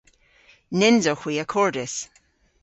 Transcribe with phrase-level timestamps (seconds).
[0.77, 1.95] Nyns owgh hwi akordys.